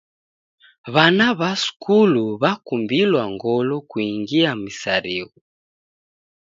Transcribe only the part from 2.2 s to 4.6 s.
w'akumbilwa ngolo kungia